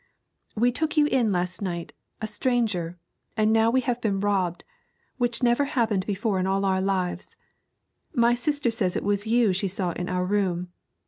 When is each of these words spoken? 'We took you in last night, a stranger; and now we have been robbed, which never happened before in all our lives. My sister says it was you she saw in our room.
'We 0.55 0.71
took 0.71 0.97
you 0.97 1.05
in 1.05 1.31
last 1.31 1.61
night, 1.61 1.93
a 2.23 2.25
stranger; 2.25 2.97
and 3.37 3.53
now 3.53 3.69
we 3.69 3.81
have 3.81 4.01
been 4.01 4.19
robbed, 4.19 4.63
which 5.17 5.43
never 5.43 5.65
happened 5.65 6.07
before 6.07 6.39
in 6.39 6.47
all 6.47 6.65
our 6.65 6.81
lives. 6.81 7.35
My 8.15 8.33
sister 8.33 8.71
says 8.71 8.95
it 8.95 9.03
was 9.03 9.27
you 9.27 9.53
she 9.53 9.67
saw 9.67 9.91
in 9.91 10.09
our 10.09 10.25
room. 10.25 10.69